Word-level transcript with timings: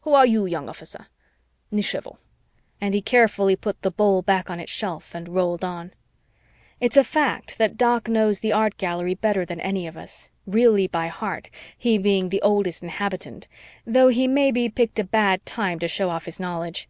Who 0.00 0.14
are 0.14 0.24
you, 0.24 0.46
young 0.46 0.66
officer? 0.66 1.08
Nichevo," 1.70 2.16
and 2.80 2.94
he 2.94 3.02
carefully 3.02 3.54
put 3.54 3.82
the 3.82 3.90
bowl 3.90 4.22
back 4.22 4.48
on 4.48 4.58
its 4.58 4.72
shelf 4.72 5.14
and 5.14 5.28
rolled 5.28 5.62
on. 5.62 5.92
It's 6.80 6.96
a 6.96 7.04
fact 7.04 7.58
that 7.58 7.76
Doc 7.76 8.08
knows 8.08 8.40
the 8.40 8.50
Art 8.50 8.78
Gallery 8.78 9.14
better 9.14 9.44
than 9.44 9.60
any 9.60 9.86
of 9.86 9.98
us, 9.98 10.30
really 10.46 10.86
by 10.86 11.08
heart, 11.08 11.50
he 11.76 11.98
being 11.98 12.30
the 12.30 12.40
oldest 12.40 12.82
inhabitant, 12.82 13.46
though 13.86 14.08
he 14.08 14.26
maybe 14.26 14.70
picked 14.70 14.98
a 15.00 15.04
bad 15.04 15.44
time 15.44 15.78
to 15.80 15.86
show 15.86 16.08
off 16.08 16.24
his 16.24 16.40
knowledge. 16.40 16.88